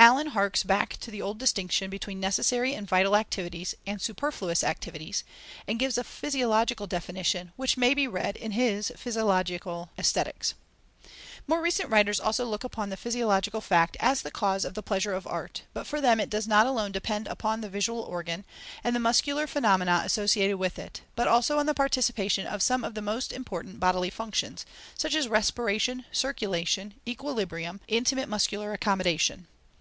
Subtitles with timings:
[0.00, 5.24] Allen harks back to the old distinction between necessary and vital activities and superfluous activities,
[5.66, 10.54] and gives a physiological definition, which may be read in his Physiological Aesthetics.
[11.48, 15.14] More recent writers also look upon the physiological fact as the cause of the pleasure
[15.14, 18.44] of art; but for them it does not alone depend upon the visual organ,
[18.84, 22.94] and the muscular phenomena associated with it, but also on the participation of some of
[22.94, 24.64] the most important bodily functions,
[24.96, 29.48] such as respiration, circulation, equilibrium, intimate muscular accommodation.